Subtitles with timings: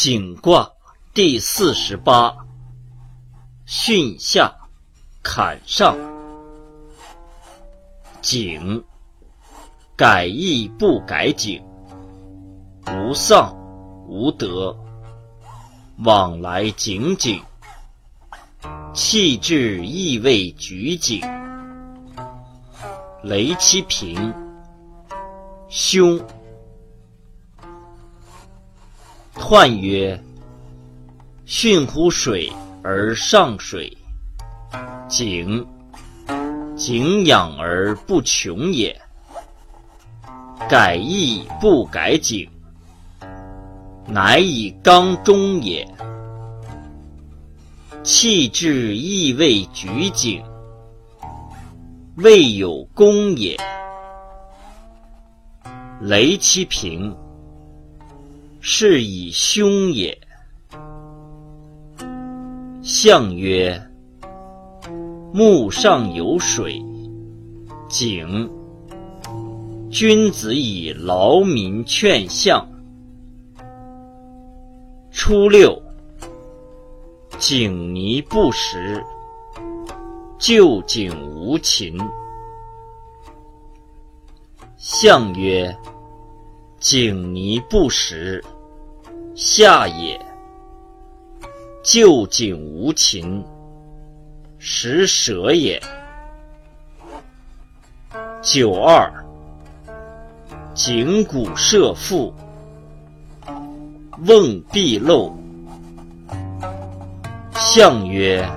[0.00, 0.70] 景卦
[1.12, 2.32] 第四十八，
[3.66, 4.54] 巽下，
[5.24, 5.96] 坎上。
[8.22, 8.84] 景，
[9.96, 11.60] 改易不改景，
[12.86, 13.52] 无丧
[14.06, 14.76] 无德，
[16.04, 17.42] 往来井井，
[18.94, 21.20] 气质意味举景。
[23.24, 24.32] 雷七平，
[25.68, 26.24] 凶。
[29.48, 30.22] 奂曰
[31.48, 33.96] ：“巽乎水而上水，
[35.08, 35.66] 井，
[36.76, 38.94] 井养而不穷也。
[40.68, 42.46] 改易不改井，
[44.06, 45.88] 乃以刚中也。
[48.02, 50.44] 气质亦未举井，
[52.16, 53.56] 未有功也。
[56.02, 57.16] 雷其平。”
[58.60, 60.18] 是以凶也。
[62.82, 63.80] 象曰：
[65.32, 66.82] 木上有水，
[67.88, 68.50] 井。
[69.90, 72.66] 君子以劳民劝相。
[75.10, 75.80] 初六，
[77.38, 79.02] 井泥不食，
[80.38, 81.98] 旧井无禽。
[84.76, 85.74] 象曰。
[86.80, 88.44] 井泥不食，
[89.34, 90.16] 下也。
[91.82, 93.44] 旧井无禽，
[94.58, 95.82] 食蛇也。
[98.40, 99.12] 九二，
[100.72, 102.32] 井谷射覆，
[104.24, 105.36] 瓮必漏。
[107.54, 108.48] 象曰：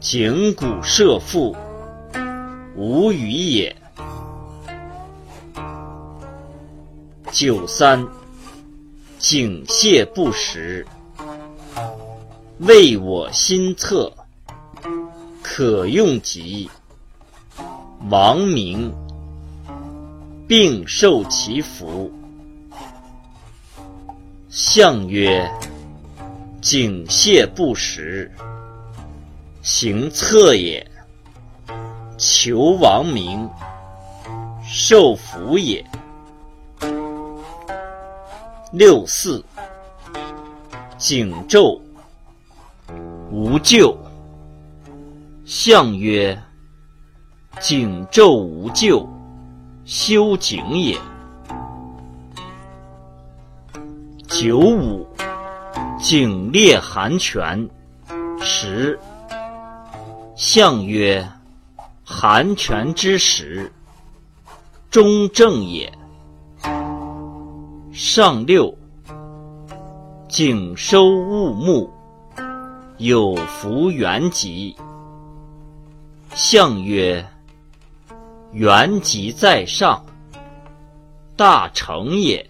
[0.00, 1.54] 井谷射覆，
[2.74, 3.76] 无鱼也。
[7.32, 8.06] 九三，
[9.18, 10.86] 井蟹不食，
[12.58, 14.12] 为我心恻，
[15.42, 16.70] 可用疾。
[18.10, 18.92] 王明，
[20.46, 22.12] 并受其福。
[24.50, 25.50] 象曰：
[26.60, 28.30] 井蟹不食，
[29.62, 30.86] 行恻也。
[32.18, 33.48] 求王明，
[34.62, 35.82] 受福也。
[38.72, 39.44] 六四，
[40.96, 41.78] 井昼
[43.30, 43.94] 无咎。
[45.44, 46.42] 象曰：
[47.60, 49.06] 井昼无咎，
[49.84, 50.98] 修井也。
[54.26, 55.06] 九五，
[55.98, 57.68] 井裂寒泉，
[58.40, 58.98] 时。
[60.34, 61.28] 象曰：
[62.02, 63.70] 寒泉之时，
[64.90, 65.92] 中正也。
[67.94, 68.74] 上六，
[70.26, 71.90] 景收物木，
[72.96, 74.74] 有福元吉。
[76.34, 77.22] 相曰：
[78.52, 80.02] 元吉在上，
[81.36, 82.48] 大成也。